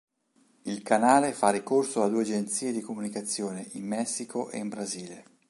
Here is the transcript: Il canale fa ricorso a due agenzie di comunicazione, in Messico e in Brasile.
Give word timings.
Il 0.63 0.81
canale 0.81 1.31
fa 1.31 1.51
ricorso 1.51 2.01
a 2.01 2.07
due 2.07 2.21
agenzie 2.23 2.71
di 2.71 2.81
comunicazione, 2.81 3.67
in 3.73 3.85
Messico 3.85 4.49
e 4.49 4.57
in 4.57 4.67
Brasile. 4.67 5.25